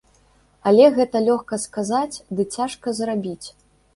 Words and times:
Але 0.71 0.85
гэта 0.95 1.21
лёгка 1.27 1.59
сказаць, 1.65 2.19
ды 2.39 2.47
цяжка 2.57 2.97
зрабіць! 3.01 3.47